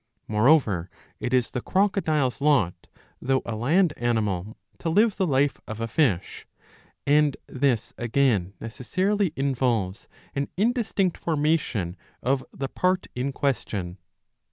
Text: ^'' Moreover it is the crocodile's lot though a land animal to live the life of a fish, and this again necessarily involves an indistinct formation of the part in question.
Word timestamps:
^'' 0.01 0.03
Moreover 0.27 0.89
it 1.19 1.31
is 1.31 1.51
the 1.51 1.61
crocodile's 1.61 2.41
lot 2.41 2.87
though 3.21 3.43
a 3.45 3.55
land 3.55 3.93
animal 3.97 4.57
to 4.79 4.89
live 4.89 5.15
the 5.17 5.27
life 5.27 5.61
of 5.67 5.79
a 5.79 5.87
fish, 5.87 6.47
and 7.05 7.37
this 7.45 7.93
again 7.99 8.55
necessarily 8.59 9.31
involves 9.35 10.07
an 10.33 10.47
indistinct 10.57 11.19
formation 11.19 11.95
of 12.23 12.43
the 12.51 12.67
part 12.67 13.05
in 13.13 13.31
question. 13.31 13.99